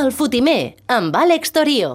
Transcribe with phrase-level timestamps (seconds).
[0.00, 1.90] El Fotimer, amb Àlex Torio.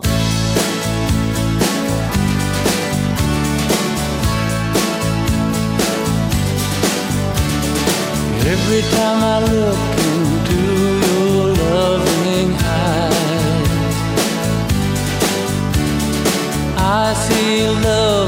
[8.54, 9.82] Every time I look
[10.12, 10.60] into
[11.06, 13.96] your loving eyes,
[16.78, 18.25] I see love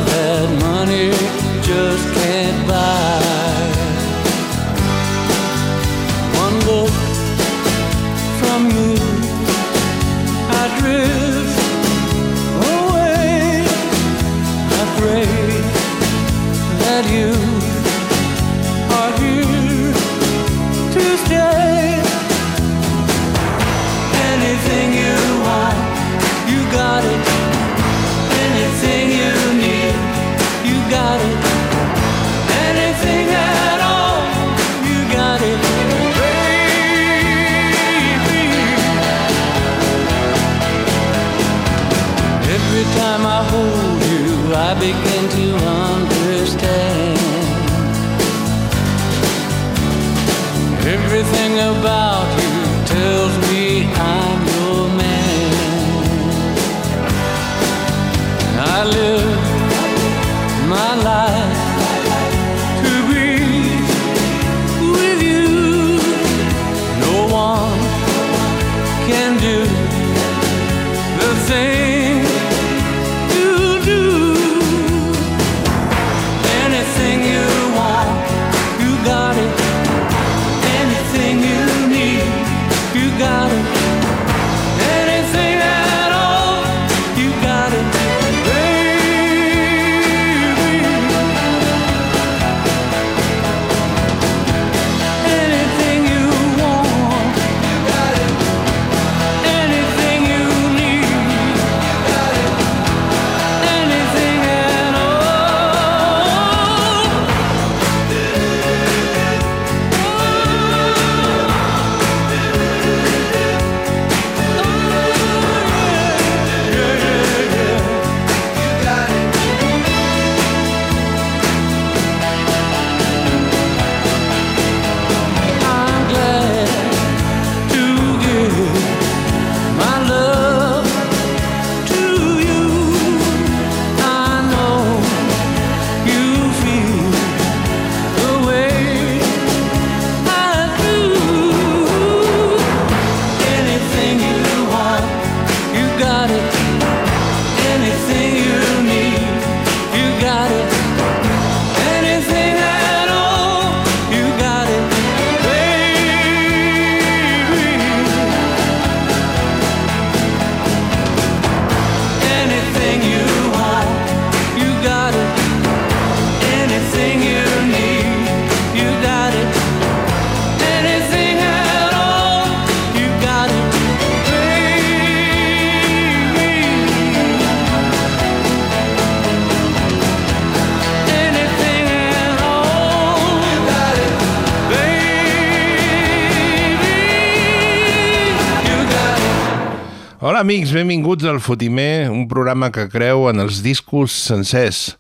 [190.48, 194.94] amics, benvinguts al Fotimer, un programa que creu en els discos sencers.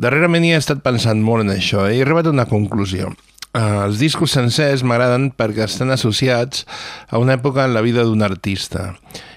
[0.00, 3.10] Darrerament hi he estat pensant molt en això i he arribat a una conclusió.
[3.52, 6.64] Uh, els discos sencers m'agraden perquè estan associats
[7.12, 8.94] a una època en la vida d'un artista.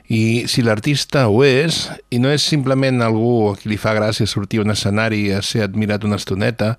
[0.07, 4.31] I si l'artista ho és, i no és simplement algú a qui li fa gràcia
[4.31, 6.77] sortir a un escenari a ser admirat una estoneta,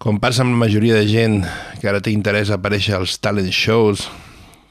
[0.00, 1.42] com passa amb la majoria de gent
[1.82, 4.08] que ara té interès a aparèixer als talent shows,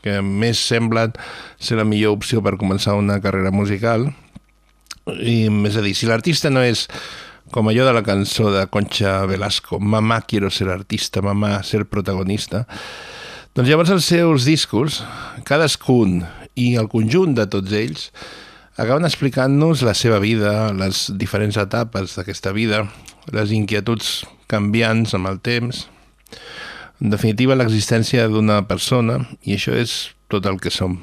[0.05, 1.15] que més semblen
[1.57, 4.11] ser la millor opció per començar una carrera musical.
[5.05, 6.85] I, és a dir, si l'artista no és
[7.53, 12.65] com allò de la cançó de Concha Velasco, mamà quiero ser artista, mamà ser protagonista,
[13.55, 14.99] doncs llavors els seus discos,
[15.47, 16.23] cadascun
[16.59, 18.09] i el conjunt de tots ells,
[18.75, 22.83] acaben explicant-nos la seva vida, les diferents etapes d'aquesta vida,
[23.31, 25.85] les inquietuds canviants amb el temps,
[27.01, 30.99] en definitiva l'existència d'una persona, i això és tot el que som.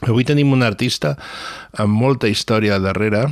[0.00, 1.14] Avui tenim un artista
[1.76, 3.26] amb molta història darrere.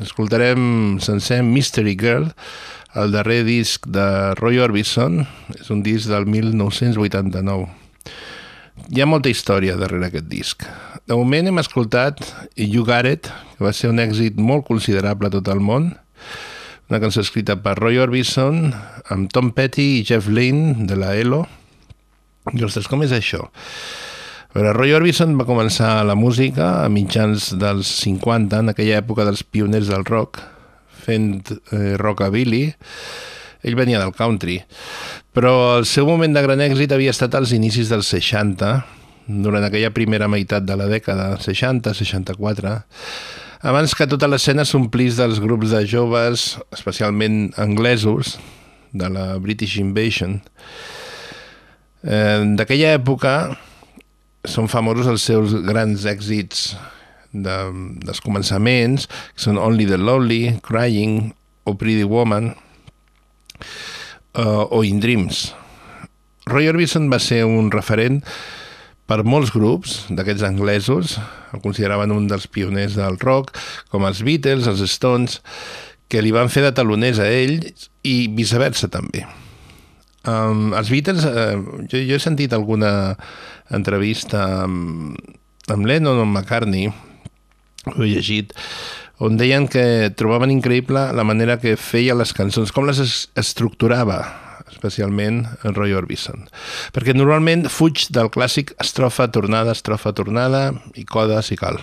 [0.00, 2.30] Escoltarem sencer Mystery Girl,
[2.94, 5.24] el darrer disc de Roy Orbison,
[5.58, 7.66] és un disc del 1989.
[8.90, 10.64] Hi ha molta història darrere aquest disc.
[11.06, 12.22] De moment hem escoltat
[12.56, 15.90] You Got It, que va ser un èxit molt considerable a tot el món,
[16.90, 18.72] una cançó escrita per Roy Orbison,
[19.14, 21.44] amb Tom Petty i Jeff Lynne, de la ELO.
[22.50, 23.44] I, ostres, com és això?
[24.50, 29.44] Però Roy Orbison va començar la música a mitjans dels 50, en aquella època dels
[29.46, 30.42] pioners del rock,
[31.04, 32.64] fent eh, rockabilly.
[33.62, 34.58] Ell venia del country,
[35.36, 38.72] però el seu moment de gran èxit havia estat als inicis dels 60,
[39.30, 42.80] durant aquella primera meitat de la dècada, 60-64,
[43.60, 48.38] abans que tota l'escena s'omplís dels grups de joves, especialment anglesos,
[48.92, 50.40] de la British Invasion.
[52.02, 53.34] Eh, D'aquella època
[54.48, 56.72] són famosos els seus grans èxits
[57.32, 57.56] de,
[58.02, 61.30] dels començaments, que són Only the Lonely, Crying
[61.68, 62.54] o Pretty Woman,
[64.34, 65.50] uh, o In Dreams.
[66.50, 68.22] Roy Orbison va ser un referent
[69.10, 71.16] per molts grups d'aquests anglesos,
[71.50, 73.56] el consideraven un dels pioners del rock,
[73.90, 75.40] com els Beatles, els Stones,
[76.10, 77.58] que li van fer de taloners a ell
[78.06, 79.24] i viceversa també.
[80.30, 81.58] Um, els Beatles, uh,
[81.90, 83.16] jo, jo he sentit alguna
[83.74, 85.16] entrevista amb,
[85.70, 86.90] amb Lennon o amb McCartney,
[87.90, 88.54] ho he llegit,
[89.18, 94.20] on deien que trobaven increïble la manera que feia les cançons, com les es estructurava,
[94.72, 96.46] especialment en Roy Orbison.
[96.94, 101.80] Perquè normalment fuig del clàssic estrofa, tornada, estrofa, tornada i coda si cal.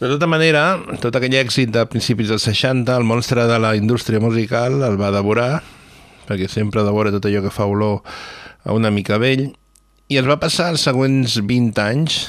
[0.00, 4.20] De tota manera, tot aquell èxit de principis dels 60, el monstre de la indústria
[4.22, 5.58] musical el va devorar,
[6.24, 8.00] perquè sempre devora tot allò que fa olor
[8.64, 9.50] a una mica vell,
[10.08, 12.22] i es va passar els següents 20 anys,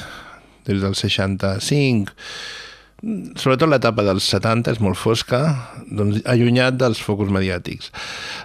[0.68, 2.12] des del 65,
[3.02, 5.40] sobretot l'etapa dels 70 és molt fosca,
[5.90, 7.90] doncs allunyat dels focus mediàtics.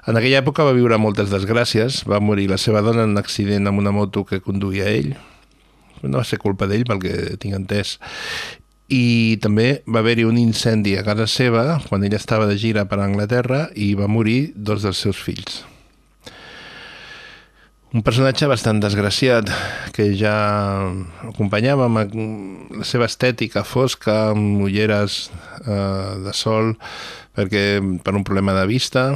[0.10, 3.70] En aquella època va viure moltes desgràcies, va morir la seva dona en un accident
[3.70, 5.14] amb una moto que conduïa ell,
[6.02, 7.98] no va ser culpa d'ell pel que tinc entès,
[8.90, 13.02] i també va haver-hi un incendi a casa seva quan ella estava de gira per
[13.04, 15.66] Anglaterra i va morir dos dels seus fills.
[17.98, 19.48] Un personatge bastant desgraciat
[19.96, 20.36] que ja
[21.26, 22.12] acompanyava amb
[22.78, 25.16] la seva estètica fosca, amb ulleres
[25.64, 26.76] eh, de sol,
[27.34, 27.64] perquè
[28.06, 29.08] per un problema de vista,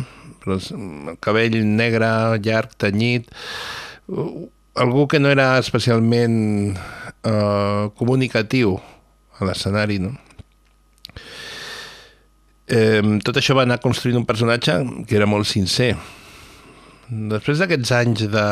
[0.42, 2.10] però el cabell negre,
[2.42, 3.30] llarg, tenyit,
[4.74, 6.39] algú que no era especialment
[6.74, 8.80] eh, comunicatiu
[9.38, 10.16] a l'escenari, no?
[12.66, 15.92] Eh, tot això va anar construint un personatge que era molt sincer.
[17.11, 18.47] Després d'aquests anys de,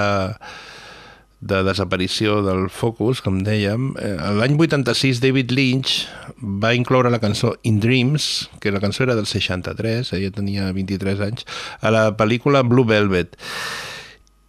[1.40, 6.02] de desaparició del Focus, com dèiem, eh, l'any 86 David Lynch
[6.44, 11.24] va incloure la cançó In Dreams, que la cançó era del 63, ella tenia 23
[11.24, 11.46] anys,
[11.80, 13.40] a la pel·lícula Blue Velvet.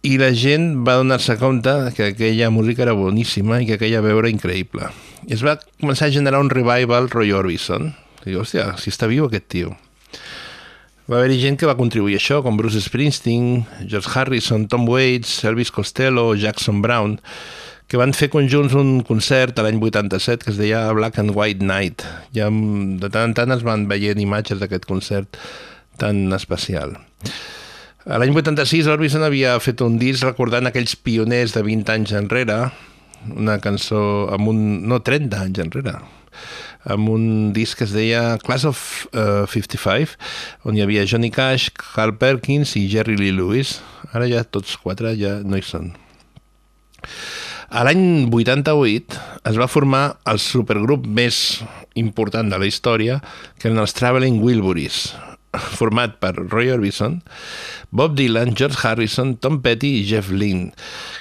[0.03, 4.19] I la gent va donar-se compte que aquella música era boníssima i que aquella veu
[4.19, 4.89] era increïble.
[5.29, 7.93] I es va començar a generar un revival Roy Orbison.
[8.27, 9.77] I hòstia, si està viu aquest tio.
[11.11, 15.41] Va haver-hi gent que va contribuir a això, com Bruce Springsteen, George Harrison, Tom Waits,
[15.43, 17.17] Elvis Costello, Jackson Brown,
[17.91, 21.67] que van fer conjunts un concert a l'any 87 que es deia Black and White
[21.67, 22.05] Night.
[22.31, 25.35] Ja de tant en tant es van veient imatges d'aquest concert
[25.99, 26.95] tan especial.
[28.07, 32.61] A l'any 86 Orbison havia fet un disc recordant aquells pioners de 20 anys enrere,
[33.35, 34.63] una cançó amb un...
[34.87, 35.99] no, 30 anys enrere,
[36.89, 38.81] amb un disc que es deia Class of
[39.13, 40.17] uh, 55,
[40.65, 43.79] on hi havia Johnny Cash, Carl Perkins i Jerry Lee Lewis.
[44.11, 45.93] Ara ja tots quatre ja no hi són.
[47.71, 51.61] A l'any 88 es va formar el supergrup més
[51.95, 53.21] important de la història,
[53.57, 55.13] que eren els Traveling Wilburys,
[55.79, 57.21] format per Roy Orbison,
[57.91, 60.71] Bob Dylan, George Harrison, Tom Petty i Jeff Lynne,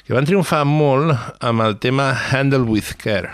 [0.06, 3.30] que van triomfar molt amb el tema Handle with Care.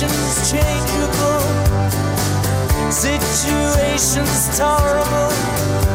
[0.00, 1.40] Reputations changeable.
[2.92, 5.87] Situations tolerable.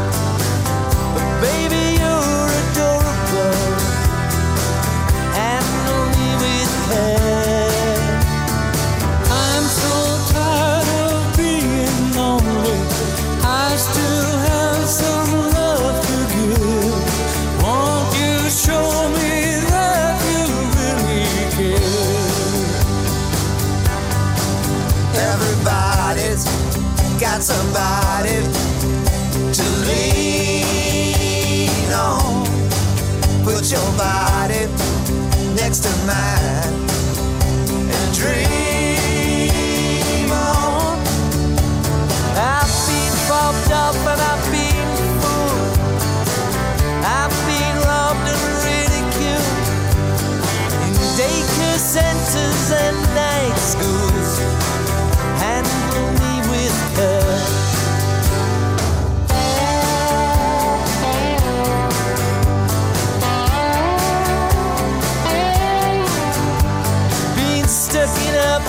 [27.44, 28.40] somebody
[29.52, 31.12] to lean
[31.92, 32.46] on.
[33.44, 34.68] Put your body
[35.54, 36.74] next to mine
[37.92, 39.42] and dream
[40.32, 40.98] on.
[42.40, 43.12] I've been
[43.72, 45.78] up and I've been fooled.
[47.04, 47.78] I've been
[48.32, 49.68] and ridiculed
[50.88, 50.94] in
[51.78, 54.13] centers and night school.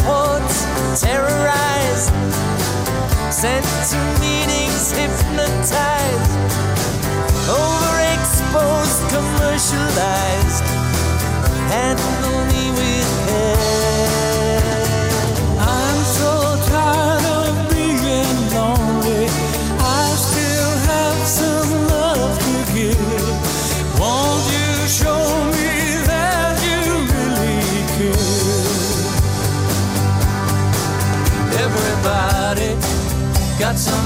[0.04, 0.64] Ports,
[1.00, 2.12] terrorized,
[3.30, 6.30] sent to meetings, hypnotized,
[7.48, 10.64] overexposed, commercialized.
[11.68, 13.83] Handle me with care.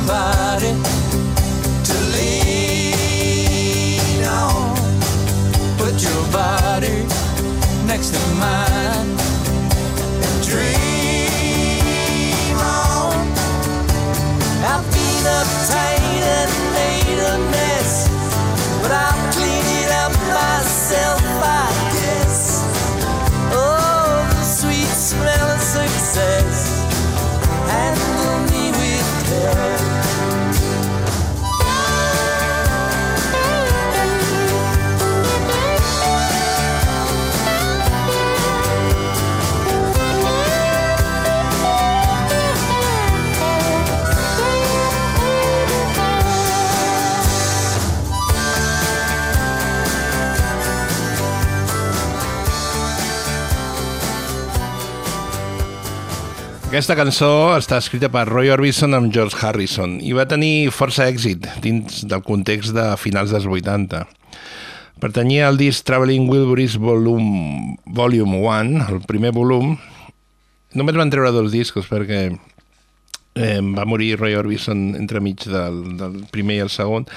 [0.09, 0.73] Somebody
[1.85, 2.95] to lean
[4.25, 4.75] on.
[5.77, 7.05] Put your body
[7.87, 8.68] next to mine
[56.79, 61.49] Aquesta cançó està escrita per Roy Orbison amb George Harrison i va tenir força èxit
[61.65, 64.05] dins del context de finals dels 80.
[65.03, 69.75] Pertanyia al disc Traveling Wilburys Volume, Volume 1, el primer volum.
[70.79, 76.61] Només van treure dos discos perquè eh, va morir Roy Orbison entremig del, del primer
[76.61, 77.11] i el segon.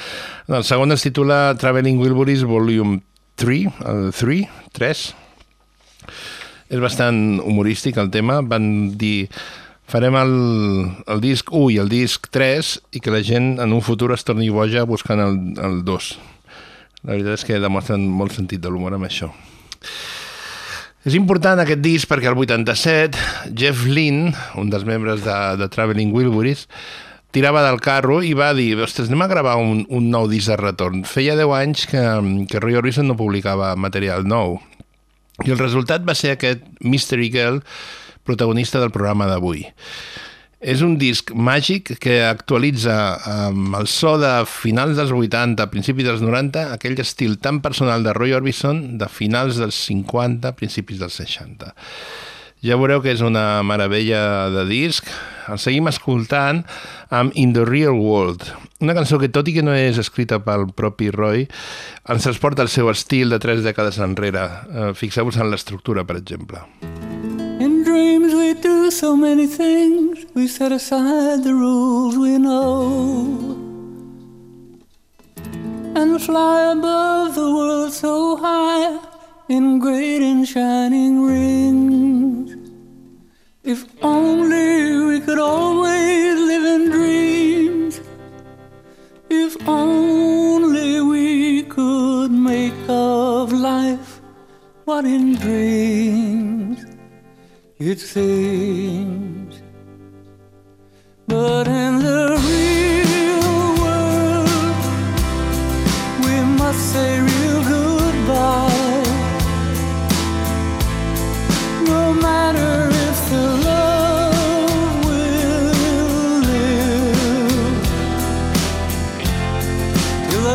[0.49, 3.03] El segon es titula Traveling Wilburys Volume
[3.37, 5.09] 3, el 3, 3,
[6.71, 8.39] és bastant humorístic el tema.
[8.41, 8.65] Van
[8.97, 9.27] dir
[9.91, 10.33] farem el,
[11.11, 14.23] el disc 1 i el disc 3 i que la gent en un futur es
[14.23, 16.09] torni boja buscant el, el 2.
[17.03, 19.31] La veritat és que demostren molt sentit de l'humor amb això.
[21.01, 26.13] És important aquest disc perquè el 87 Jeff Lynne, un dels membres de, de Traveling
[26.13, 26.67] Wilburys,
[27.33, 30.59] tirava del carro i va dir, ostres, anem a gravar un, un nou disc de
[30.59, 31.01] retorn.
[31.07, 32.03] Feia 10 anys que,
[32.51, 34.59] que Roy Orbison no publicava material nou.
[35.45, 37.61] I el resultat va ser aquest Mystery Girl,
[38.27, 39.65] protagonista del programa d'avui.
[40.61, 42.95] És un disc màgic que actualitza
[43.25, 48.13] amb el so de finals dels 80, principis dels 90, aquell estil tan personal de
[48.13, 51.73] Roy Orbison de finals dels 50, principis dels 60.
[52.61, 55.07] Ja veureu que és una meravella de disc.
[55.49, 56.59] El seguim escoltant
[57.09, 58.45] amb In the Real World,
[58.85, 61.47] una cançó que, tot i que no és escrita pel propi Roy,
[62.05, 64.45] ens transporta al seu estil de tres dècades enrere.
[64.69, 66.61] Eh, Fixeu-vos en l'estructura, per exemple.
[67.57, 70.21] In dreams we do so many things.
[70.35, 73.57] We set aside the rules we know.
[75.97, 79.20] And fly above the world so high
[79.51, 82.49] in great and shining rings.
[83.63, 87.99] If only we could always live in dreams.
[89.29, 94.21] If only we could make of life
[94.85, 96.85] what in dreams
[97.77, 99.61] it seems.
[101.27, 102.50] But in the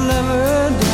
[0.01, 0.86] never do.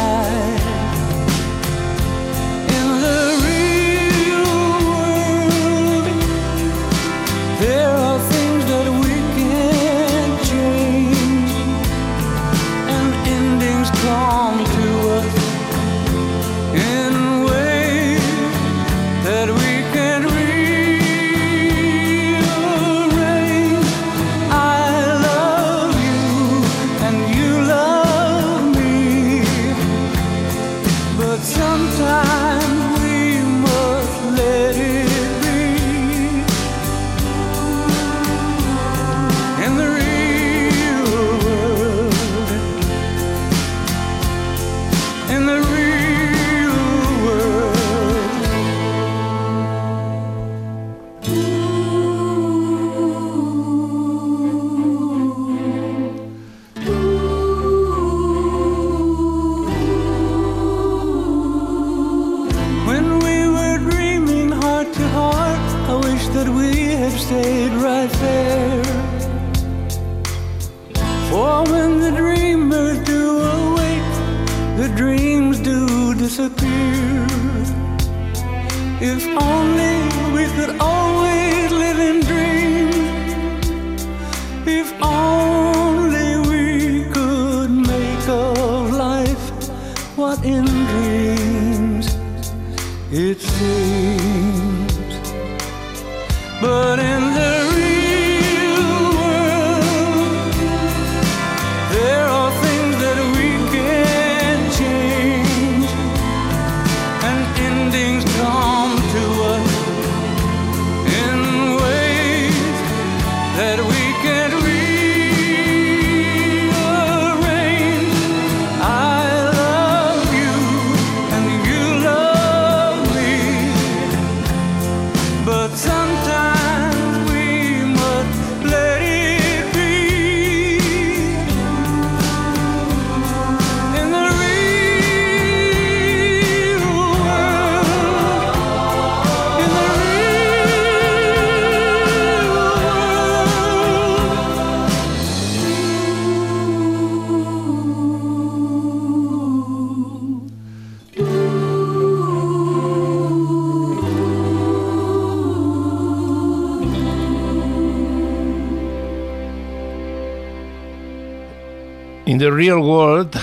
[162.62, 163.34] Real World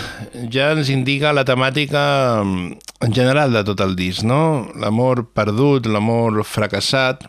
[0.48, 2.68] ja ens indica la temàtica mm,
[3.04, 4.70] en general de tot el disc, no?
[4.80, 7.26] L'amor perdut, l'amor fracassat,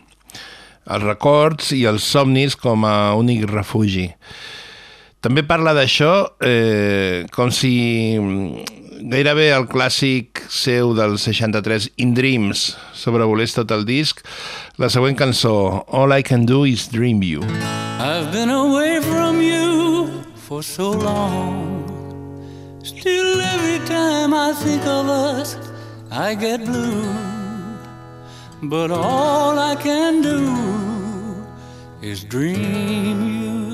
[0.87, 4.05] els records i els somnis com a únic refugi.
[5.19, 7.73] També parla d'això eh, com si
[8.15, 14.23] mm, gairebé el clàssic seu del 63, In Dreams, sobrevolés tot el disc,
[14.79, 17.43] la següent cançó, All I Can Do Is Dream You.
[17.99, 21.80] I've been away from you for so long.
[22.83, 25.55] Still, every time I think of us,
[26.09, 27.03] I get blue.
[28.63, 31.45] But all I can do
[32.01, 33.70] is dream you.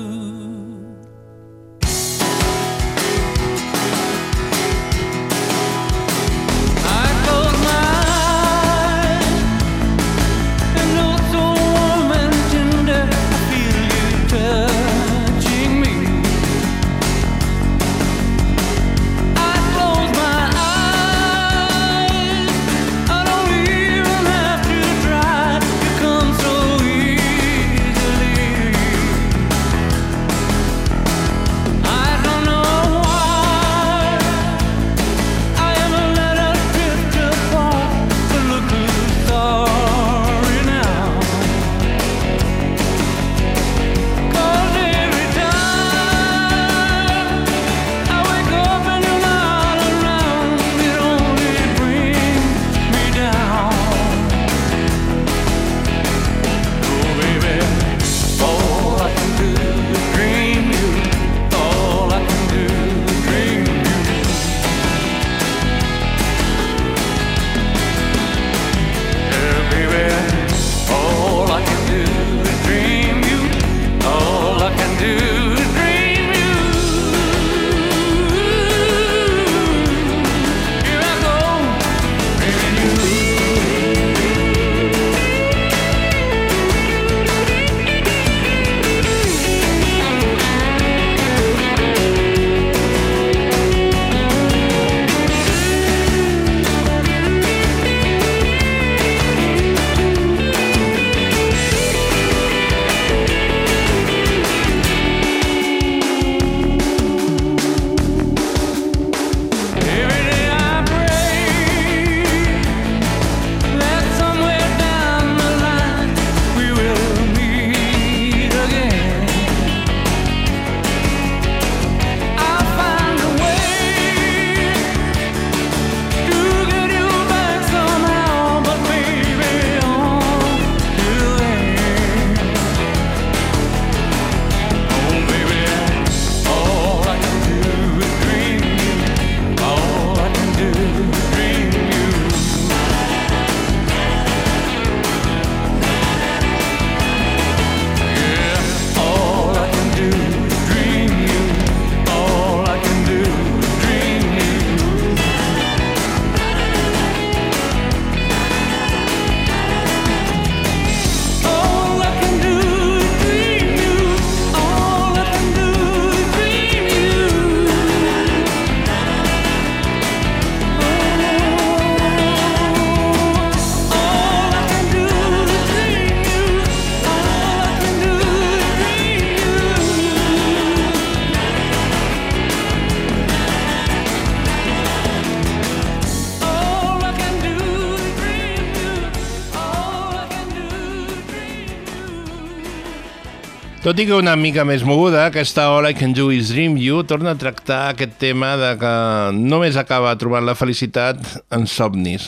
[193.88, 197.06] Tot i que una mica més moguda, aquesta All I Can Do Is Dream You
[197.08, 198.90] torna a tractar aquest tema de que
[199.32, 201.22] només acaba trobant la felicitat
[201.56, 202.26] en somnis.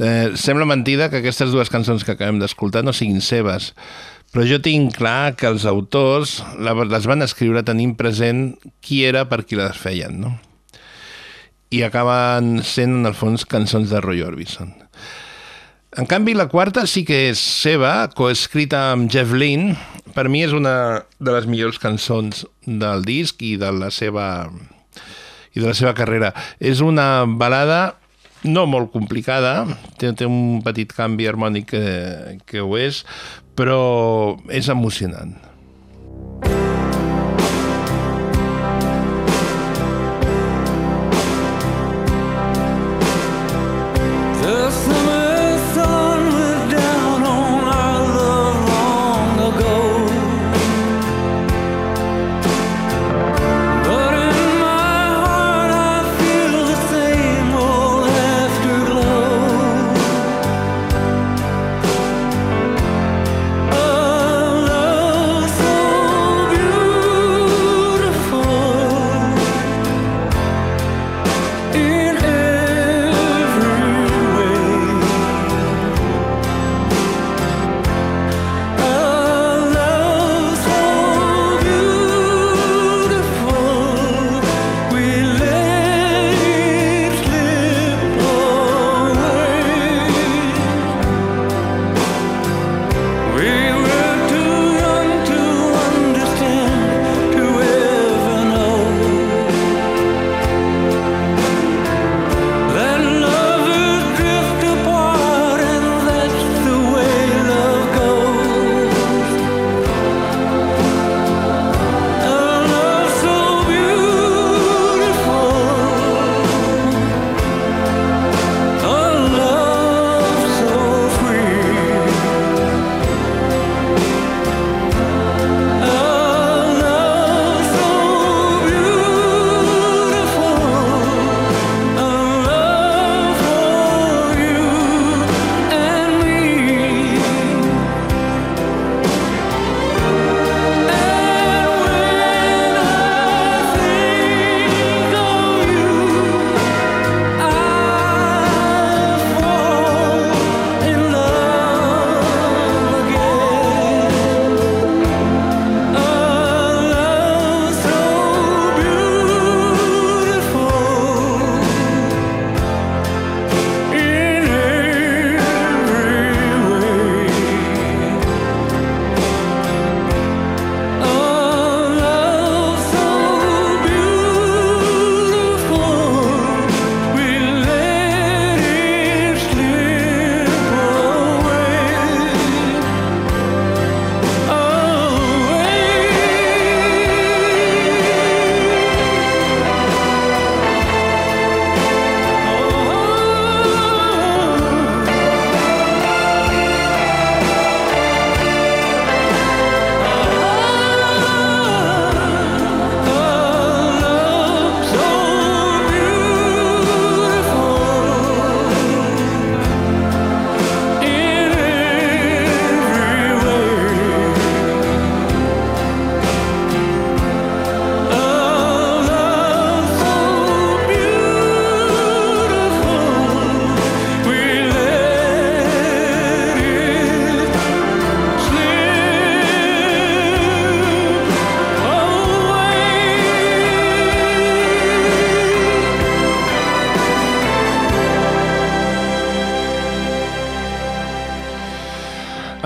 [0.00, 3.74] Eh, sembla mentida que aquestes dues cançons que acabem d'escoltar no siguin seves,
[4.32, 8.46] però jo tinc clar que els autors les van escriure tenint present
[8.80, 10.32] qui era per qui les feien, no?
[11.76, 14.72] I acaben sent, en el fons, cançons de Roy Orbison.
[15.94, 19.76] En canvi, la quarta sí que és seva, coescrita amb Jeff Lynne.
[20.16, 24.26] Per mi és una de les millors cançons del disc i de la seva
[25.54, 26.32] i de la seva carrera.
[26.58, 27.94] És una balada
[28.42, 29.68] no molt complicada,
[30.00, 31.86] té, té un petit canvi harmònic que,
[32.50, 33.04] que ho és,
[33.54, 35.36] però és emocionant.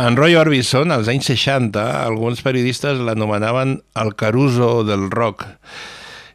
[0.09, 5.45] En Roy Orbison, als anys 60, alguns periodistes l'anomenaven el Caruso del rock.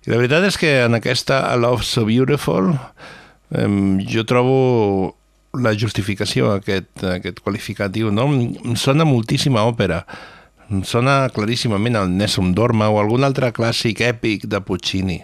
[0.05, 2.69] I la veritat és que en aquesta A Love So Beautiful
[3.49, 5.15] em, jo trobo
[5.57, 8.13] la justificació a aquest, a aquest qualificatiu.
[8.13, 8.27] No?
[8.29, 10.03] Em sona moltíssima òpera.
[10.69, 15.23] Em sona claríssimament al Nessun Dorma o algun altre clàssic èpic de Puccini.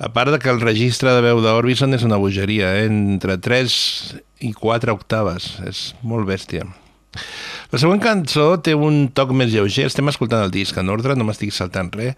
[0.00, 2.88] A part de que el registre de veu d'Orbison és una bogeria, eh?
[2.88, 3.82] entre 3
[4.40, 5.58] i 4 octaves.
[5.68, 6.64] És molt bèstia.
[7.72, 11.24] La següent cançó té un toc més lleuger, estem escoltant el disc en ordre, no
[11.28, 12.14] m'estic saltant res.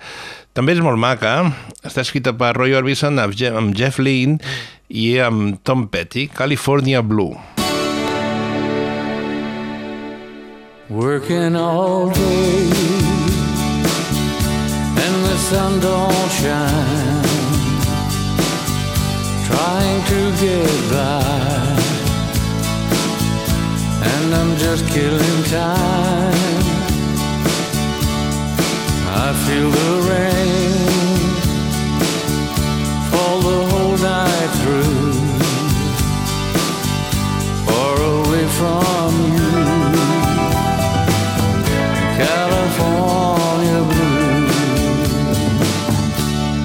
[0.55, 1.35] També és molt maca,
[1.83, 4.39] està escrita per Roy Orbison amb Je- amb Jeff Lynne
[4.89, 7.35] i amb Tom Petty, California Blue.
[10.91, 12.85] Working all day
[15.51, 17.23] sun don't shine.
[19.47, 21.74] Trying to get by.
[24.25, 26.63] And I'm just killing time.
[29.23, 31.31] I feel the rain
[33.11, 35.13] fall the whole night through.
[37.67, 39.55] Far away from you.
[42.25, 44.49] California blue.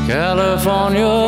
[0.07, 1.18] California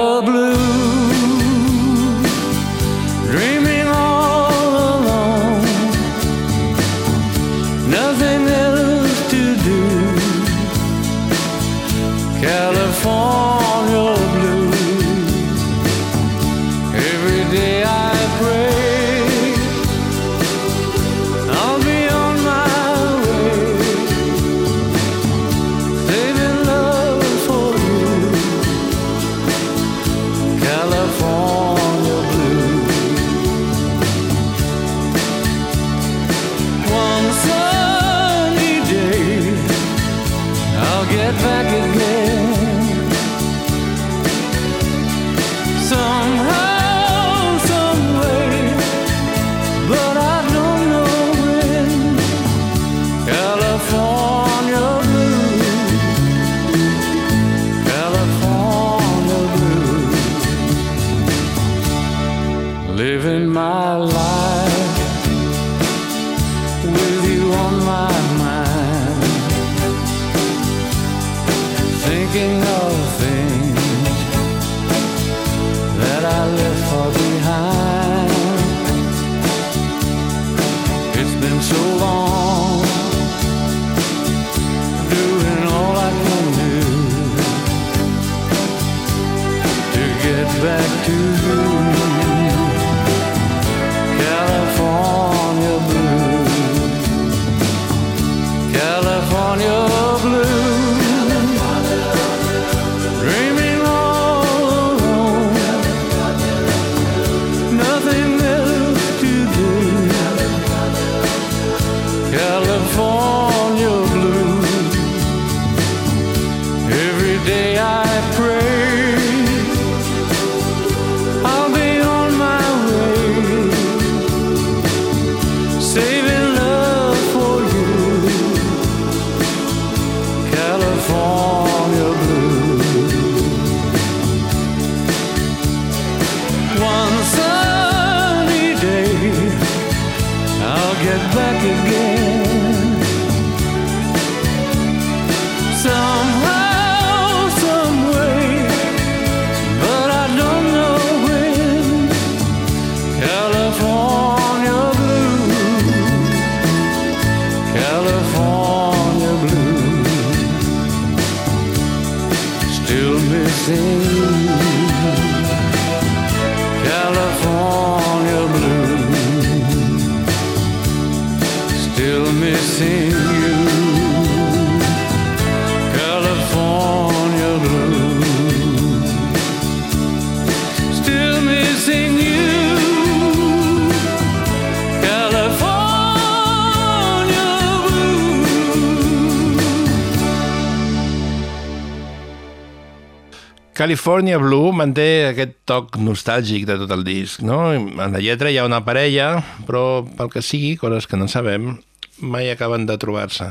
[193.81, 197.71] California Blue manté aquest toc nostàlgic de tot el disc, no?
[197.73, 201.79] En la lletra hi ha una parella, però pel que sigui, coses que no sabem,
[202.21, 203.47] mai acaben de trobar-se.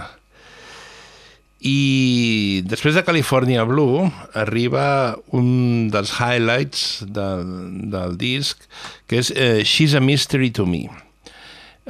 [1.67, 4.07] I després de California Blue
[4.39, 7.51] arriba un dels highlights del,
[7.91, 8.63] del disc,
[9.11, 10.87] que és eh, She's a Mystery to Me.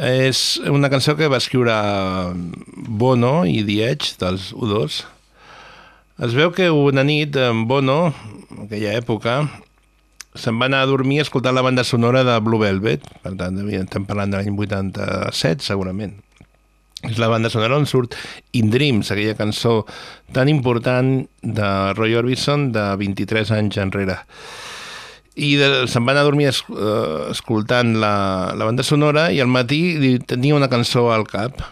[0.01, 1.77] És una cançó que va escriure
[2.89, 5.03] Bono i The Edge, dels U2.
[6.21, 8.11] Es veu que una nit en Bono,
[8.53, 9.39] en aquella època,
[10.37, 14.05] se'n va anar a dormir escoltant la banda sonora de Blue Velvet, per tant, estem
[14.05, 16.13] parlant de l'any 87, segurament.
[17.09, 18.19] És la banda sonora on surt
[18.53, 19.87] In Dreams, aquella cançó
[20.37, 24.21] tan important de Roy Orbison de 23 anys enrere.
[25.41, 25.55] I
[25.89, 28.15] se'n va anar a dormir es, uh, escoltant la,
[28.53, 31.65] la banda sonora i al matí tenia una cançó al cap.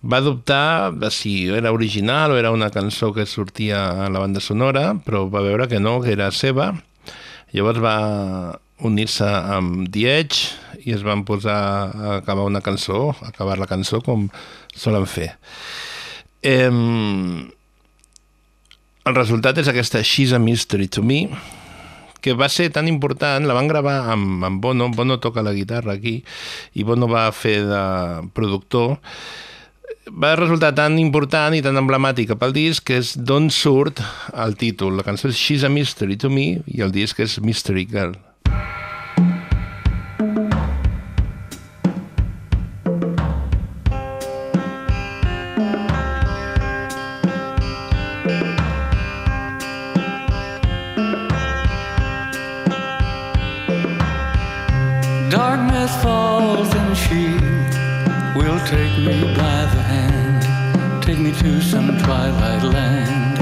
[0.00, 4.40] Va dubtar de si era original o era una cançó que sortia a la banda
[4.40, 6.72] sonora, però va veure que no, que era seva.
[7.52, 7.96] Llavors va
[8.80, 11.60] unir-se amb The Edge i es van posar
[11.92, 14.30] a acabar una cançó, a acabar la cançó com
[14.72, 15.34] solen fer.
[16.40, 16.70] Eh,
[19.04, 21.26] el resultat és aquesta She's a Mystery to Me,
[22.20, 25.94] que va ser tan important, la van gravar amb, amb Bono, Bono toca la guitarra
[25.96, 26.20] aquí,
[26.76, 27.84] i Bono va fer de
[28.36, 28.98] productor,
[30.08, 34.00] va resultar tan important i tan emblemàtica pel disc que és d'on surt
[34.32, 34.96] el títol.
[34.96, 38.16] La cançó és She's a Mystery to Me i el disc és Mystery Girl.
[38.16, 38.79] Darkness
[62.30, 63.38] twilight land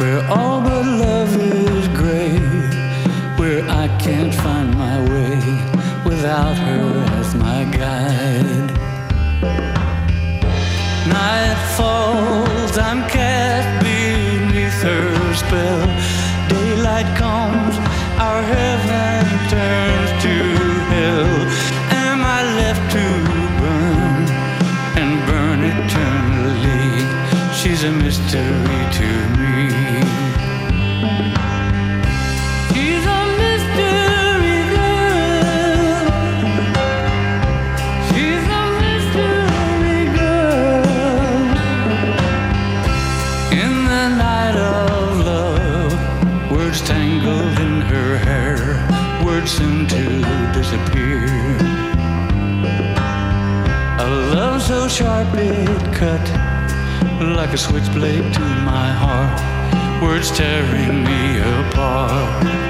[0.00, 2.38] where all but love is gray,
[3.36, 5.38] where I can't find my way
[6.04, 8.70] without her as my guide.
[11.08, 15.85] Night falls, I'm cast beneath her spell.
[54.88, 56.20] Sharp it cut
[57.20, 62.65] like a switchblade to my heart, words tearing me apart.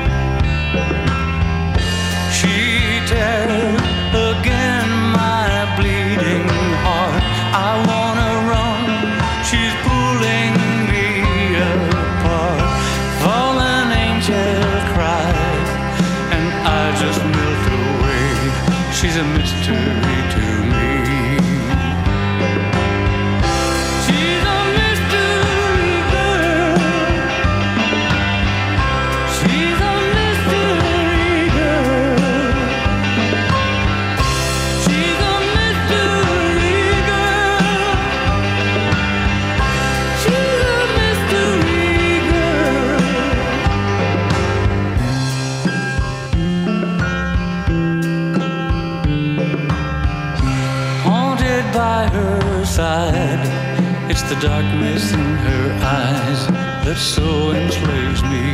[56.87, 58.47] That so enslaves me.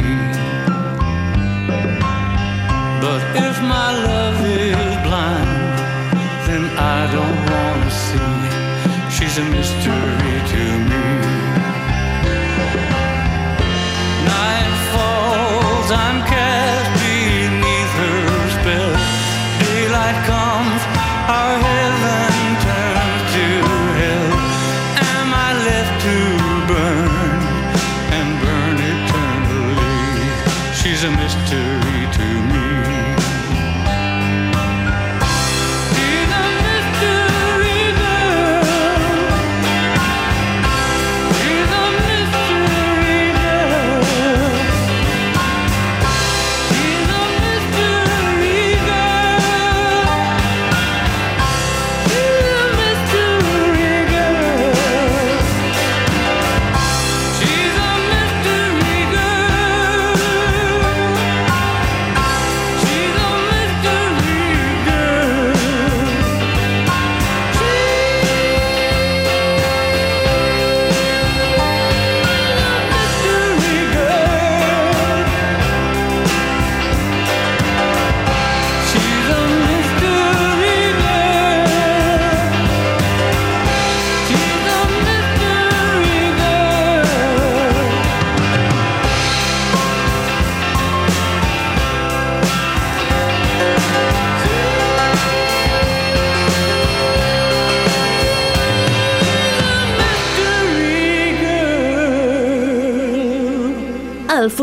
[3.04, 5.50] But if my love is blind,
[6.46, 9.14] then I don't wanna see.
[9.14, 10.21] She's a mystery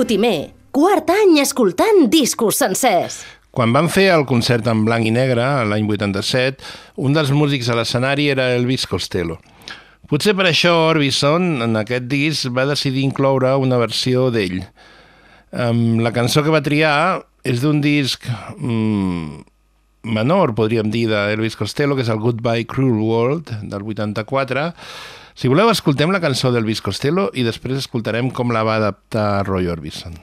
[0.10, 3.20] Fotimer, quart any escoltant discos sencers.
[3.54, 6.66] Quan van fer el concert en blanc i negre, l'any 87,
[7.06, 9.36] un dels músics a l'escenari era Elvis Costello.
[10.10, 14.64] Potser per això Orbison, en aquest disc, va decidir incloure una versió d'ell.
[15.54, 18.26] Um, la cançó que va triar és d'un disc
[18.58, 19.46] mm,
[20.10, 24.72] menor, podríem dir, d'Elvis Costello, que és el Goodbye Cruel World, del 84.
[25.40, 29.72] Si voleu, escoltem la cançó d'Elvis Costello i després escoltarem com la va adaptar Roy
[29.72, 30.20] Orbison.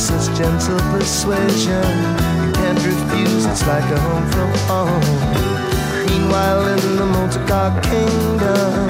[0.00, 1.92] Such gentle persuasion.
[2.42, 5.04] You can't refuse, it's like a home from home.
[6.08, 8.88] Meanwhile, in the motor car kingdom,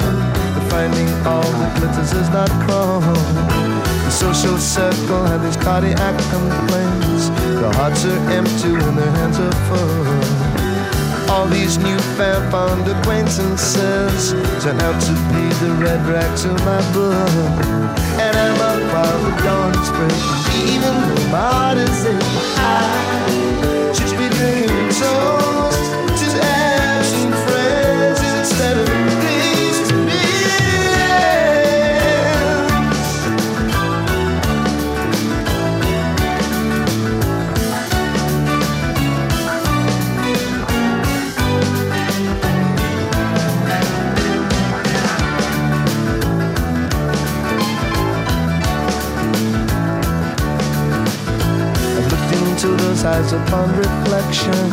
[0.69, 3.60] finding all that glitters is not chrome.
[4.11, 7.29] The social circle had these cardiac complaints.
[7.61, 11.31] Their hearts are empty and their hands are full.
[11.31, 16.81] All these new newfound found acquaintances turn out to be the red rack of my
[16.91, 17.55] book.
[18.19, 22.51] And I'm up while the dawn's breaking, even though my heart is aching.
[22.59, 25.40] I should be drinking toast
[53.11, 54.63] eyes upon reflection.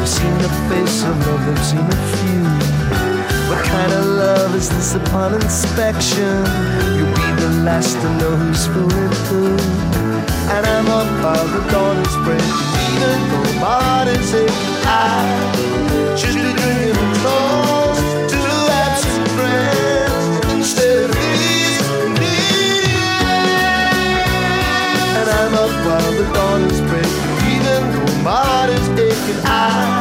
[0.00, 2.44] I've seen the face of love, I've seen a few.
[3.48, 6.36] What kind of love is this upon inspection?
[6.96, 9.44] You'll be the last to know who's fooling who.
[10.54, 12.60] And I'm up while the dawn is breaking.
[12.90, 18.40] Even though my heart is aching, I should be drinking a toast to
[18.82, 21.78] absent friends instead of these
[25.18, 26.79] and I'm up while the dawn is breaking.
[28.20, 29.99] Even though my heart is aching, I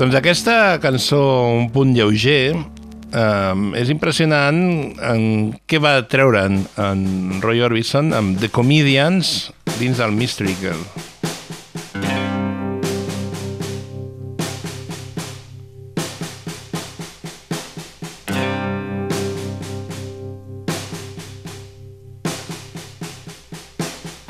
[0.00, 1.18] Doncs aquesta cançó,
[1.52, 4.56] un punt lleuger, eh, és impressionant
[4.96, 10.80] en què va treure en, Roy Orbison amb The Comedians dins del Mystery Girl.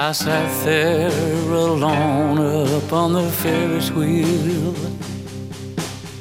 [0.01, 1.13] I sat there
[1.53, 2.41] alone
[2.75, 4.75] up on the Ferris wheel,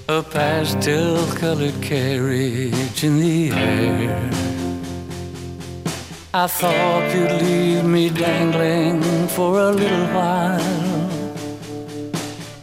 [0.10, 4.30] a pastel colored carriage in the air.
[6.34, 11.12] I thought you'd leave me dangling for a little while,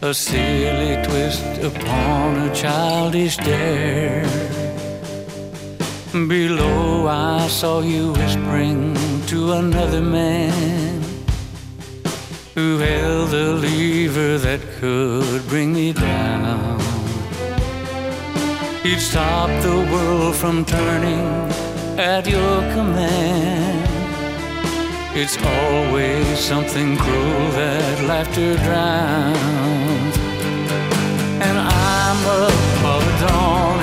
[0.01, 4.27] a silly twist upon a childish dare.
[6.11, 8.93] Below, I saw you whispering
[9.27, 11.01] to another man
[12.55, 16.96] who held the lever that could bring me down.
[18.83, 21.25] He'd stop the world from turning
[21.99, 23.89] at your command.
[25.15, 30.17] It's always something cruel that laughter drowns.
[31.47, 32.53] And I'm up
[32.83, 33.79] while the dawn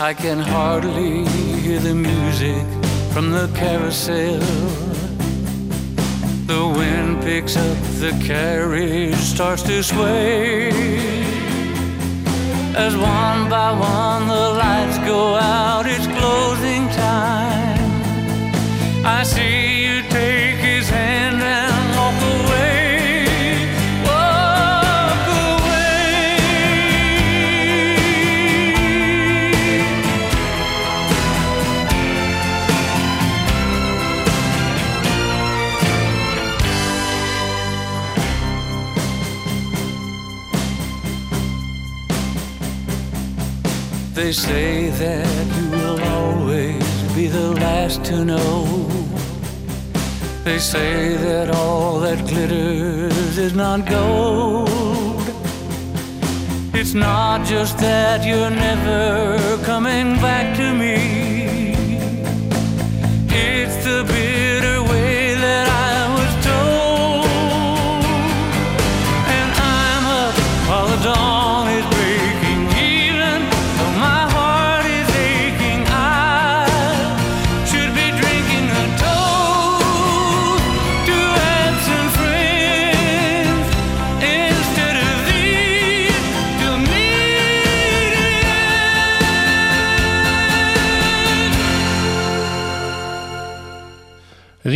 [0.00, 1.24] I can hardly
[1.58, 2.64] hear the music
[3.12, 4.38] from the carousel.
[6.46, 10.70] The wind picks up, the carriage starts to sway.
[12.76, 17.90] As one by one the lights go out, it's closing time.
[19.04, 19.67] I see
[44.28, 48.66] They say that you will always be the last to know.
[50.44, 55.24] They say that all that glitters is not gold.
[56.74, 61.17] It's not just that you're never coming back to me.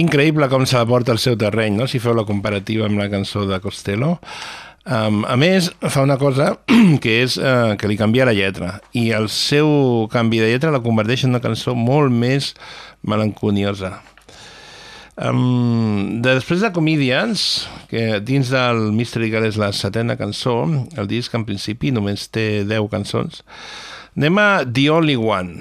[0.03, 1.89] Increïble com se la porta al seu terreny, no?
[1.89, 4.19] si feu la comparativa amb la cançó de Costello.
[4.83, 6.57] Um, a més, fa una cosa
[7.03, 10.83] que és uh, que li canvia la lletra i el seu canvi de lletra la
[10.83, 12.51] converteix en una cançó molt més
[13.07, 14.01] melanconiosa.
[15.23, 20.65] Um, després de Comedians, que dins del Mystery Girl és la setena cançó,
[20.99, 23.45] el disc en principi només té 10 cançons,
[24.17, 25.61] anem a The Only One.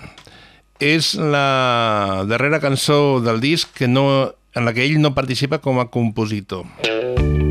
[0.81, 5.77] És la darrera cançó del disc que no, en la que ell no participa com
[5.77, 6.65] a compositor.
[6.81, 7.50] Everyone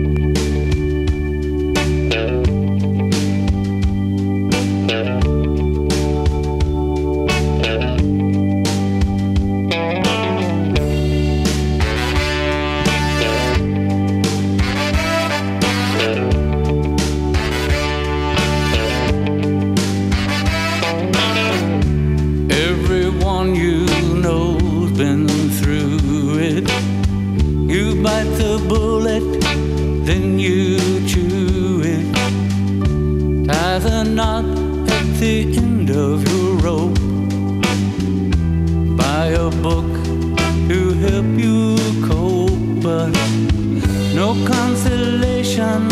[44.35, 45.89] no consolation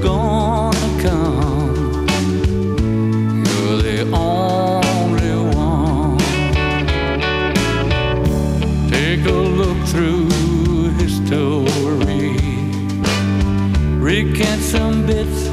[0.00, 2.06] gonna come.
[3.44, 6.18] You're the only one.
[8.88, 10.28] Take a look through
[11.00, 12.36] history.
[13.98, 15.48] Recant some bits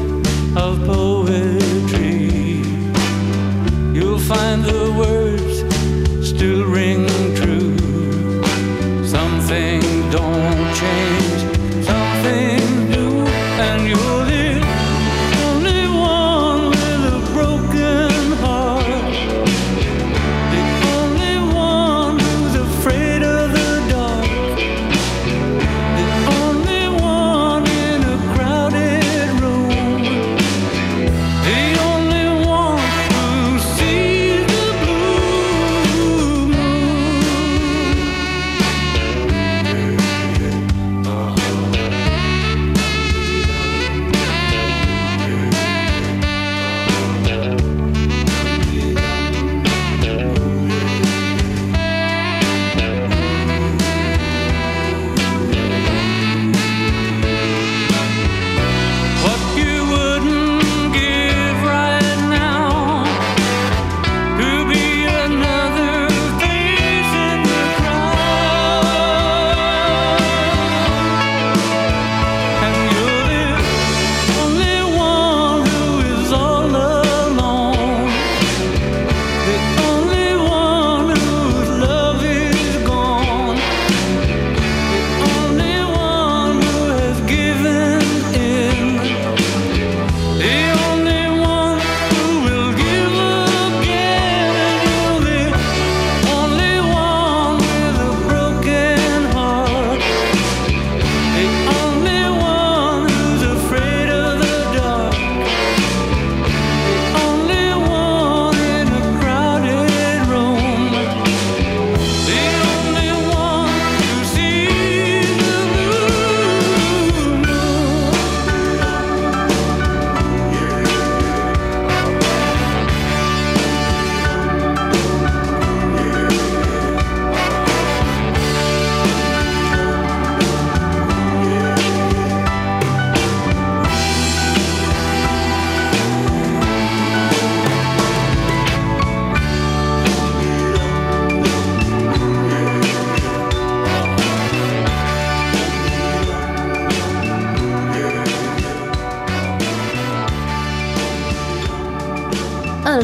[0.56, 2.30] of poetry.
[3.96, 5.13] You'll find the words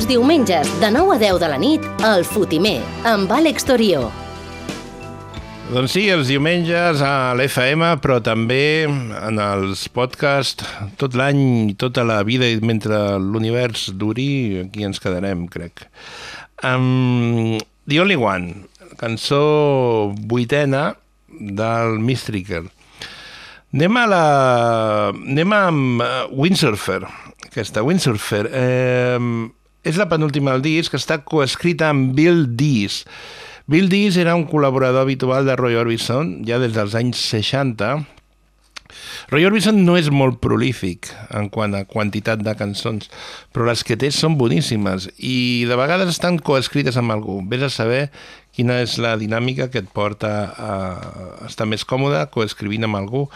[0.10, 4.08] diumenges, de 9 a 10 de la nit, el Fotimer, amb Àlex Torió.
[5.70, 10.66] Doncs sí, els diumenges a l'FM, però també en els podcasts
[10.98, 15.86] tot l'any, tota la vida i mentre l'univers duri, aquí ens quedarem, crec.
[16.66, 18.66] Um, The Only One,
[18.98, 20.96] cançó vuitena
[21.30, 22.66] del Mystical.
[23.78, 24.26] Anem a la...
[25.14, 27.04] Anem amb eh, Windsurfer.
[27.46, 29.54] Aquesta Windsurfer eh,
[29.84, 33.04] és la penúltima del disc, està coescrita amb Bill Dees.
[33.70, 38.00] Bill Dees era un col·laborador habitual de Roy Orbison ja des dels anys 60.
[39.30, 43.12] Roy Orbison no és molt prolífic en quant a quantitat de cançons,
[43.54, 47.38] però les que té són boníssimes i de vegades estan coescrites amb algú.
[47.46, 48.08] Ves a saber
[48.58, 50.74] quina és la dinàmica que et porta a
[51.46, 53.28] estar més còmode coescrivint amb algú,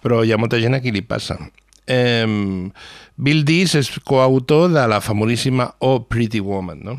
[0.00, 1.36] però hi ha molta gent a qui li passa.
[1.86, 2.26] Eh,
[3.20, 6.98] Bill Dees és coautor de la famosíssima Oh Pretty Woman, no?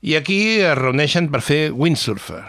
[0.00, 2.40] I aquí es reuneixen per fer windsurfer.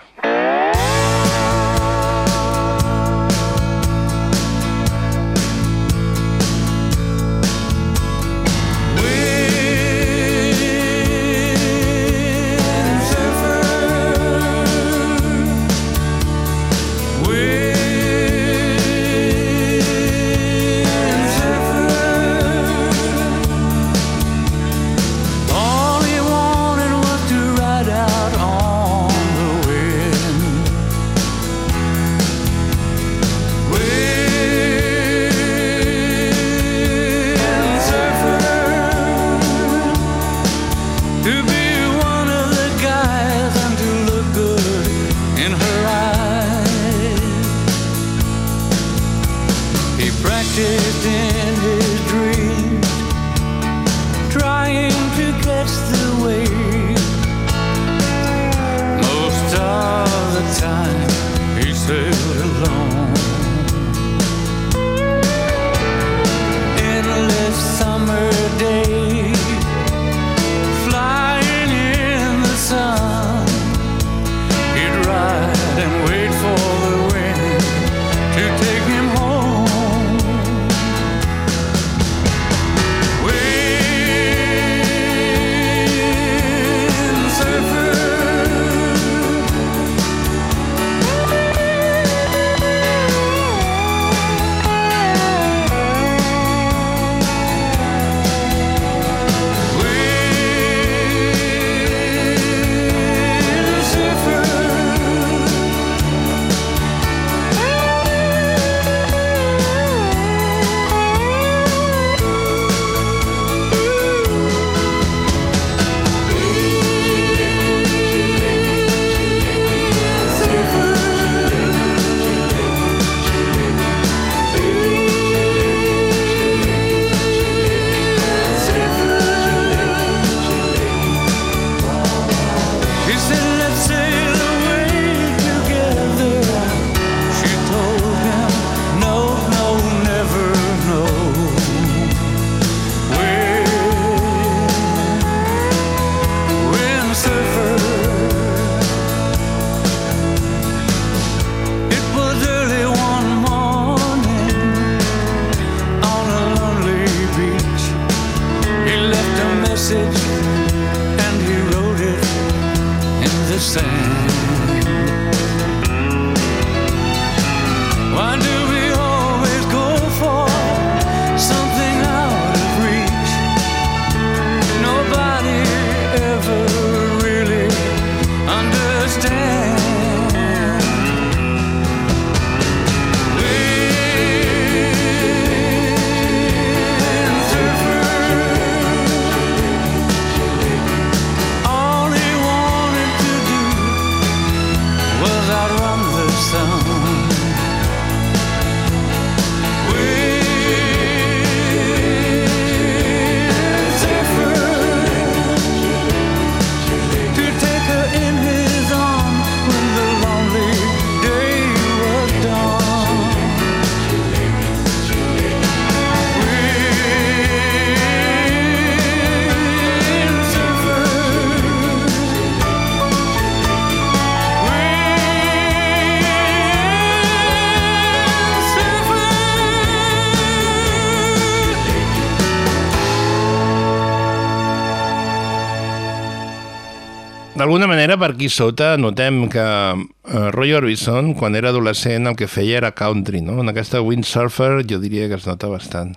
[238.02, 242.80] Manera, per aquí sota, notem que uh, Roy Orbison, quan era adolescent, el que feia
[242.80, 243.60] era country, no?
[243.62, 246.16] En aquesta Windsurfer jo diria que es nota bastant.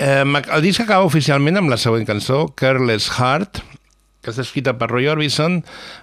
[0.00, 3.60] Eh, el disc acaba oficialment amb la següent cançó, Careless Heart,
[4.24, 5.58] que està escrita per Roy Orbison,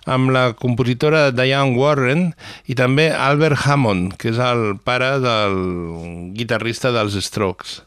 [0.06, 2.28] amb la compositora Diane Warren
[2.70, 5.58] i també Albert Hammond, que és el pare del
[6.38, 7.80] guitarrista dels Strokes.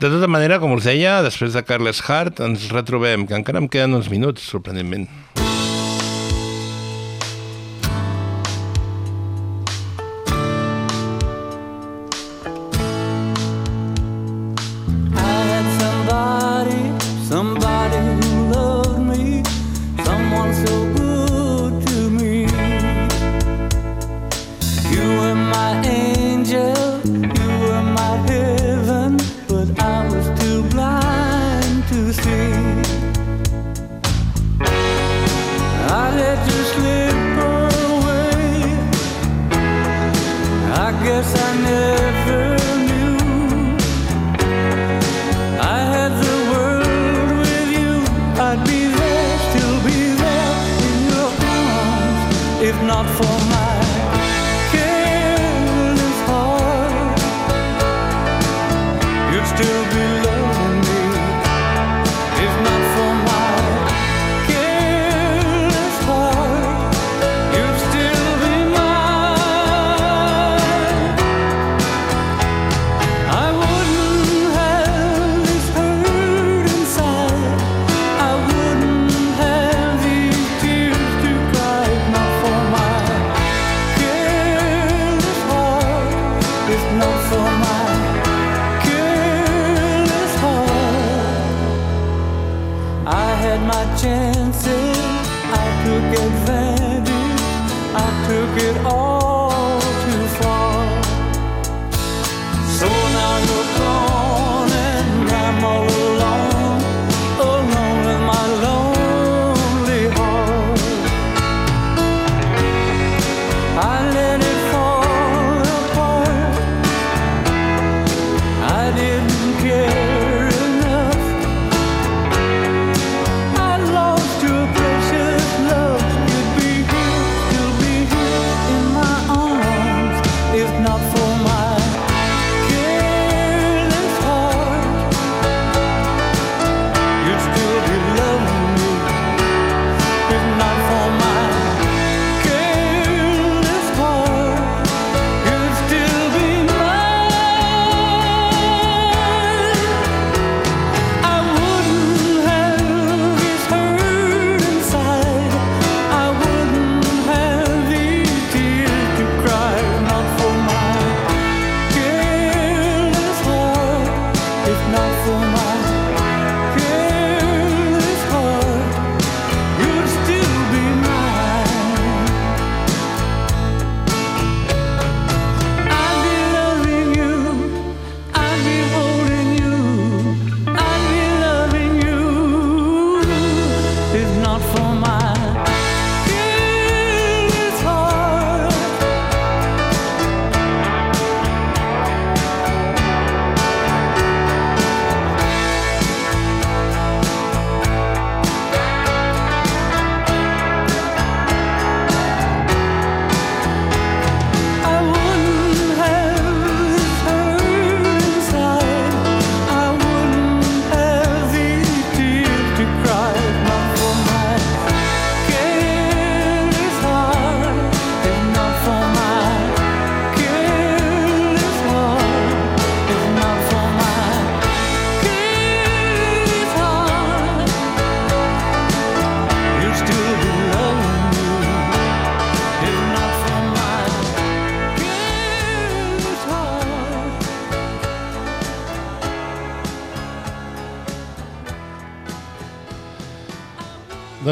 [0.00, 3.68] De tota manera, com us deia, després de Carles Hart ens retrobem, que encara em
[3.68, 5.10] queden uns minuts, sorprenentment.
[5.36, 5.51] I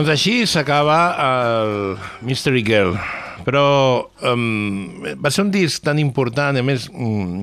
[0.01, 2.95] Doncs així s'acaba el Mystery Girl.
[3.45, 3.65] Però
[4.31, 7.43] um, va ser un disc tan important, a més, um,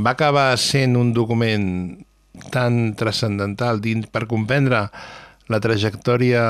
[0.00, 1.66] va acabar sent un document
[2.54, 4.80] tan transcendental dins per comprendre
[5.52, 6.46] la trajectòria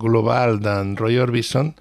[0.00, 1.74] global d'en Roy Orbison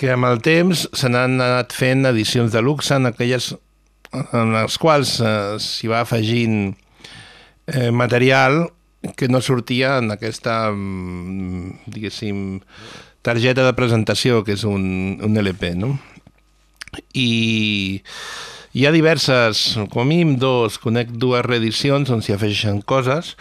[0.00, 3.50] que amb el temps se n'han anat fent edicions de luxe en aquelles
[4.16, 8.62] en les quals eh, s'hi va afegint eh, material
[9.16, 12.60] que no sortia en aquesta, mm, diguéssim,
[13.24, 15.94] targeta de presentació, que és un, un LP, no?
[17.12, 18.02] I
[18.74, 23.36] hi ha diverses, com a mínim dos, conec dues reedicions on s'hi afegeixen coses,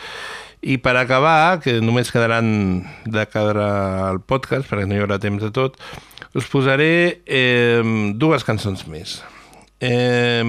[0.63, 3.67] i per acabar, que només quedaran de cara
[4.07, 5.75] al podcast, perquè no hi haurà temps de tot,
[6.33, 7.83] us posaré eh,
[8.15, 9.19] dues cançons més.
[9.83, 10.45] Eh,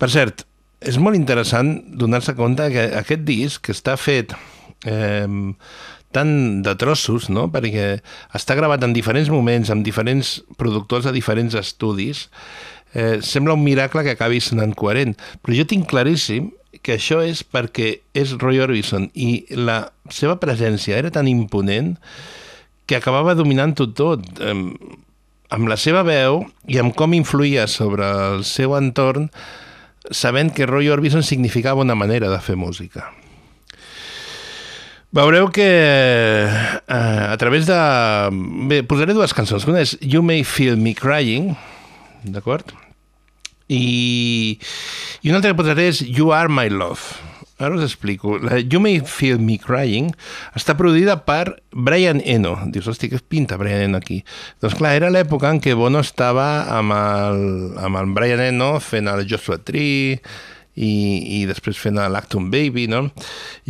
[0.00, 0.46] per cert,
[0.88, 4.34] és molt interessant donar-se compte que aquest disc que està fet
[4.86, 5.28] eh,
[6.14, 7.48] tant de trossos, no?
[7.52, 7.98] perquè
[8.36, 12.28] està gravat en diferents moments, amb diferents productors de diferents estudis,
[12.94, 15.16] eh, sembla un miracle que acabi sonant coherent.
[15.42, 16.52] Però jo tinc claríssim
[16.84, 19.80] que això és perquè és Roy Orbison i la
[20.12, 21.94] seva presència era tan imponent
[22.86, 24.54] que acabava dominant-ho tot, eh,
[25.54, 29.30] amb la seva veu i amb com influïa sobre el seu entorn,
[30.10, 33.10] sabent que Roy Orbison significava una manera de fer música.
[35.14, 37.78] Veureu que eh, a través de...
[38.66, 39.62] Bé, posaré dues cançons.
[39.70, 41.52] Una és You May Feel Me Crying,
[42.34, 42.74] d'acord?
[43.70, 44.58] I,
[45.22, 47.33] I una altra que posaré és You Are My Love.
[47.58, 48.38] Ara us explico.
[48.42, 50.10] La You May Feel Me Crying
[50.58, 52.56] està produïda per Brian Eno.
[52.74, 54.22] Dius, hosti, què pinta Brian Eno aquí?
[54.62, 57.46] Doncs clar, era l'època en què Bono estava amb el,
[57.78, 60.18] amb el Brian Eno fent el Joshua Tree,
[60.74, 60.90] i,
[61.40, 63.04] i després fent l'Acton Baby, no?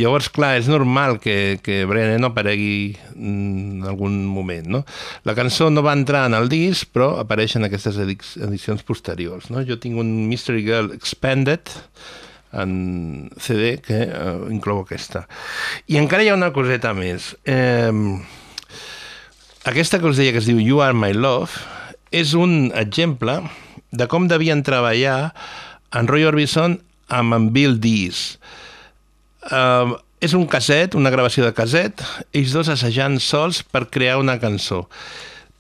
[0.01, 4.83] Llavors, clar, és normal que, que Brian Eno aparegui en algun moment, no?
[5.29, 9.65] La cançó no va entrar en el disc, però apareix en aquestes edicions posteriors, no?
[9.69, 11.77] Jo tinc un Mystery Girl Expanded,
[12.63, 15.25] en CD que eh, inclou aquesta.
[15.91, 17.33] I encara hi ha una coseta més.
[17.45, 17.91] Eh,
[19.65, 21.57] aquesta que us deia que es diu You Are My Love
[22.15, 23.41] és un exemple
[23.95, 25.33] de com devien treballar
[25.95, 26.79] en Roy Orbison
[27.09, 28.35] amb en Bill Dees.
[29.45, 32.01] Uh, és un caset, una gravació de caset,
[32.33, 34.85] ells dos assajant sols per crear una cançó.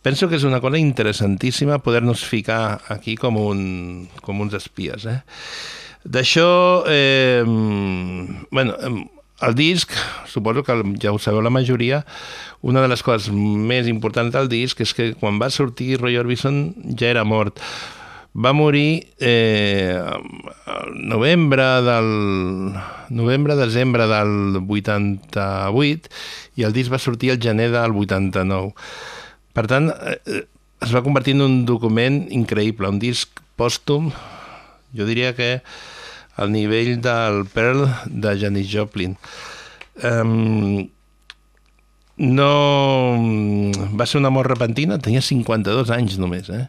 [0.05, 3.63] Penso que és una cosa interessantíssima poder-nos ficar aquí com, un,
[4.21, 5.09] com uns espies.
[5.09, 5.21] Eh?
[6.05, 7.43] D'això, eh,
[8.51, 8.77] bueno,
[9.41, 9.91] el disc,
[10.29, 12.05] suposo que ja ho sabeu la majoria,
[12.63, 16.67] una de les coses més importants del disc és que quan va sortir Roy Orbison
[16.97, 17.61] ja era mort
[18.35, 20.01] va morir eh,
[20.95, 22.09] novembre del
[23.15, 26.11] novembre-desembre del 88
[26.59, 28.75] i el disc va sortir el gener del 89.
[29.55, 30.47] Per tant, eh,
[30.83, 34.11] es va convertir en un document increïble, un disc pòstum,
[34.99, 35.63] jo diria que
[36.37, 39.17] al nivell del Pearl de Janis Joplin.
[40.03, 40.89] Um,
[42.17, 42.51] no...
[43.95, 46.69] Va ser una mort repentina, tenia 52 anys només, eh?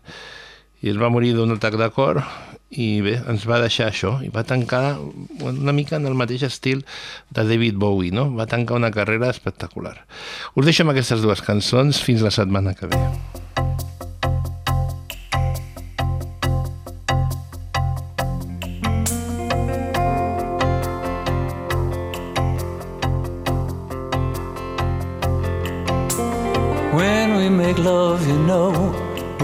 [0.85, 2.21] i es va morir d'un atac de cor
[2.75, 4.97] i bé, ens va deixar això i va tancar
[5.45, 6.83] una mica en el mateix estil
[7.29, 8.27] de David Bowie no?
[8.35, 9.95] va tancar una carrera espectacular
[10.53, 13.01] us deixo amb aquestes dues cançons fins la setmana que ve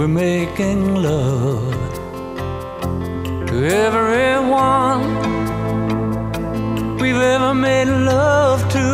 [0.02, 1.94] we're making love
[3.46, 5.04] to everyone
[6.98, 8.88] we've ever made love to.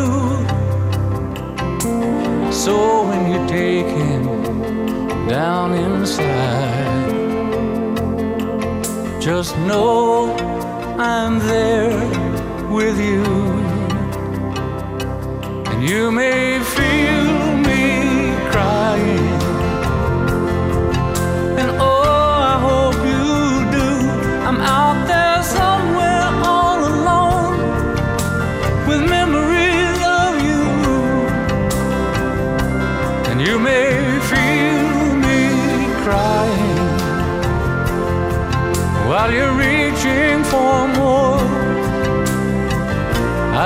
[2.52, 2.74] So
[3.08, 4.24] when you take him
[5.26, 7.08] down inside,
[9.18, 10.36] just know
[10.98, 11.98] I'm there
[12.68, 13.24] with you.
[15.70, 16.37] And you may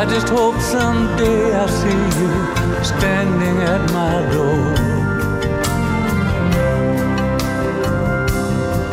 [0.03, 2.31] I just hope someday I see you
[2.83, 4.73] standing at my door.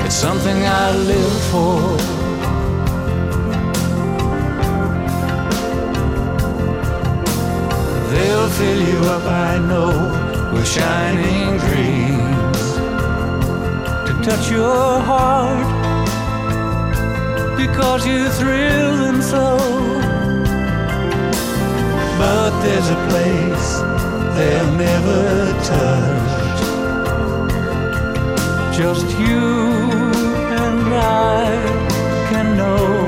[0.06, 1.98] It's something I live for.
[8.12, 9.92] They'll fill you up, I know,
[10.54, 12.68] with shining dreams
[14.06, 15.70] to touch your heart
[17.58, 19.99] because you thrill them so.
[22.20, 23.70] But there's a place
[24.36, 26.60] they'll never touch.
[28.76, 29.48] Just you
[30.60, 31.48] and I
[32.30, 32.99] can know.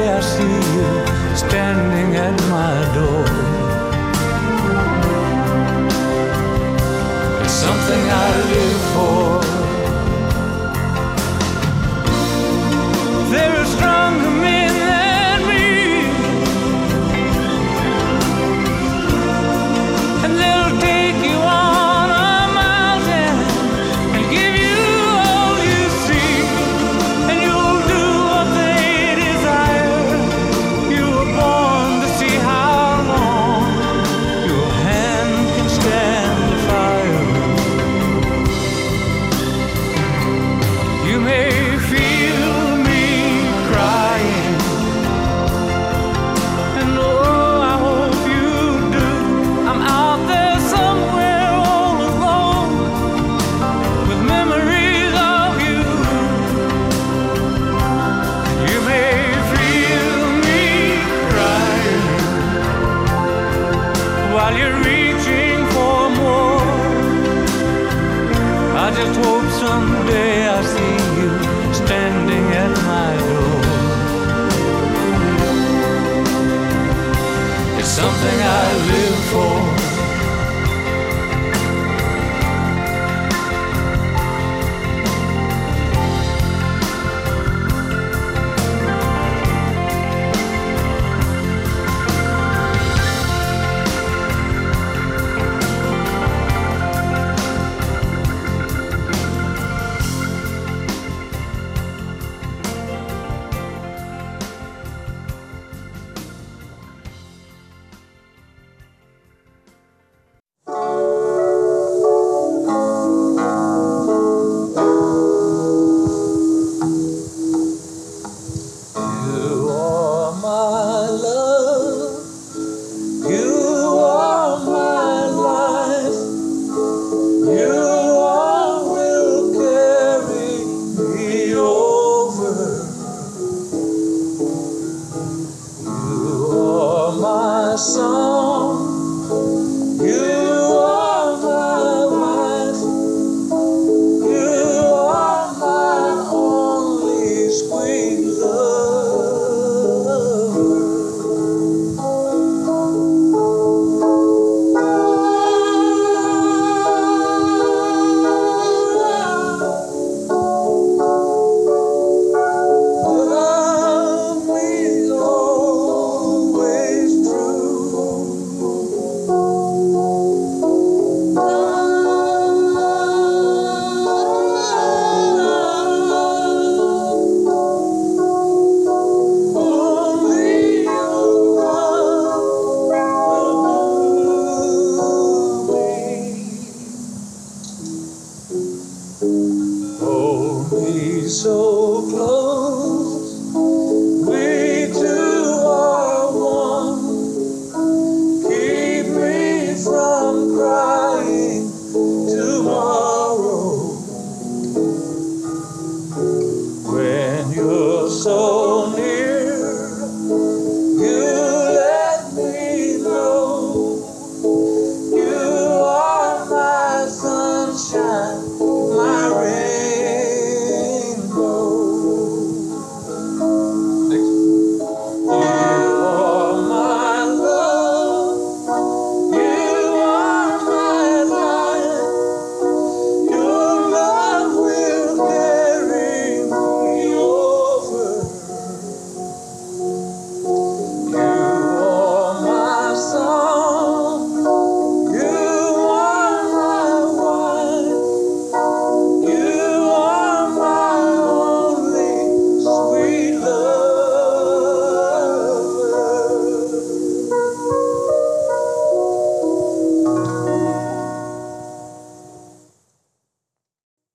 [0.00, 0.90] day I see you
[1.36, 3.26] standing at my door.
[7.44, 8.69] It's something I do.